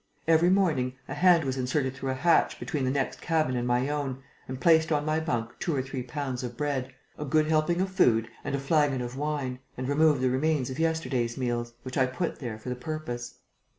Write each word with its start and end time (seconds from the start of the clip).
Every 0.27 0.49
morning, 0.49 0.95
a 1.07 1.13
hand 1.13 1.43
was 1.43 1.57
inserted 1.57 1.93
through 1.93 2.09
a 2.09 2.15
hatch 2.15 2.59
between 2.59 2.85
the 2.85 2.89
next 2.89 3.21
cabin 3.21 3.55
and 3.55 3.67
my 3.67 3.87
own 3.87 4.23
and 4.47 4.59
placed 4.59 4.91
on 4.91 5.05
my 5.05 5.19
bunk 5.19 5.51
two 5.59 5.75
or 5.75 5.83
three 5.83 6.01
pounds 6.01 6.43
of 6.43 6.57
bread, 6.57 6.91
a 7.19 7.23
good 7.23 7.45
helping 7.45 7.79
of 7.81 7.91
food 7.91 8.27
and 8.43 8.55
a 8.55 8.59
flagon 8.59 9.01
of 9.03 9.15
wine 9.15 9.59
and 9.77 9.87
removed 9.87 10.21
the 10.21 10.31
remains 10.31 10.71
of 10.71 10.79
yesterday's 10.79 11.37
meals, 11.37 11.73
which 11.83 11.99
I 11.99 12.07
put 12.07 12.39
there 12.39 12.57
for 12.57 12.69
the 12.69 12.75
purpose. 12.75 13.35